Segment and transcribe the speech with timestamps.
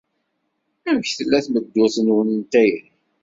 [0.87, 2.85] Amek tella tmeddurt-nwen n tayri?